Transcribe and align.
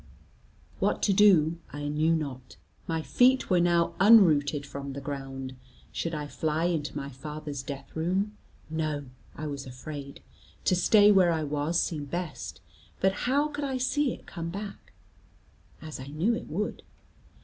What 0.79 1.03
to 1.03 1.13
do 1.13 1.59
I 1.71 1.87
knew 1.87 2.15
not; 2.15 2.55
my 2.87 3.03
feet 3.03 3.51
were 3.51 3.59
now 3.59 3.93
unrooted 3.99 4.65
from 4.65 4.93
the 4.93 4.99
ground. 4.99 5.55
Should 5.91 6.15
I 6.15 6.25
fly 6.25 6.65
into 6.65 6.97
my 6.97 7.07
father's 7.11 7.61
death 7.61 7.95
room? 7.95 8.35
No; 8.67 9.05
I 9.35 9.45
was 9.45 9.67
afraid. 9.67 10.23
To 10.65 10.75
stay 10.75 11.11
where 11.11 11.31
I 11.31 11.43
was 11.43 11.79
seemed 11.79 12.09
best, 12.09 12.61
but 12.99 13.13
how 13.29 13.49
could 13.49 13.63
I 13.63 13.77
see 13.77 14.11
it 14.11 14.25
come 14.25 14.49
back, 14.49 14.91
as 15.83 15.99
I 15.99 16.07
knew 16.07 16.33
it 16.33 16.47
would? 16.47 16.81